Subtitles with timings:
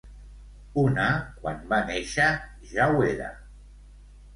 [0.83, 1.05] Una,
[1.45, 2.33] quan va néixer,
[2.75, 3.33] ja ho era.